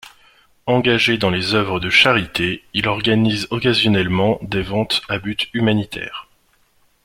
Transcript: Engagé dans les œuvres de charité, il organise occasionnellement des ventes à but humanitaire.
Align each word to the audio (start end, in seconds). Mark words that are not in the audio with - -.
Engagé 0.65 1.19
dans 1.19 1.29
les 1.29 1.53
œuvres 1.53 1.79
de 1.79 1.91
charité, 1.91 2.63
il 2.73 2.87
organise 2.87 3.45
occasionnellement 3.51 4.39
des 4.41 4.63
ventes 4.63 5.03
à 5.09 5.19
but 5.19 5.47
humanitaire. 5.53 6.27